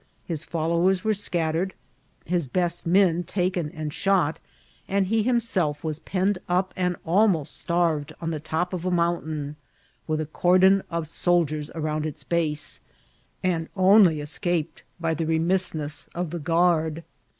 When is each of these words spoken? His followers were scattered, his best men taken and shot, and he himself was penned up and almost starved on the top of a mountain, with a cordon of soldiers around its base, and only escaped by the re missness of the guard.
His 0.25 0.43
followers 0.43 1.03
were 1.03 1.13
scattered, 1.13 1.75
his 2.25 2.47
best 2.47 2.87
men 2.87 3.21
taken 3.23 3.69
and 3.69 3.93
shot, 3.93 4.39
and 4.87 5.05
he 5.05 5.21
himself 5.21 5.83
was 5.83 5.99
penned 5.99 6.39
up 6.49 6.73
and 6.75 6.95
almost 7.05 7.55
starved 7.55 8.11
on 8.19 8.31
the 8.31 8.39
top 8.39 8.73
of 8.73 8.83
a 8.83 8.89
mountain, 8.89 9.57
with 10.07 10.19
a 10.19 10.25
cordon 10.25 10.81
of 10.89 11.07
soldiers 11.07 11.69
around 11.75 12.07
its 12.07 12.23
base, 12.23 12.79
and 13.43 13.69
only 13.75 14.21
escaped 14.21 14.81
by 14.99 15.13
the 15.13 15.27
re 15.27 15.37
missness 15.37 16.09
of 16.15 16.31
the 16.31 16.39
guard. 16.39 17.03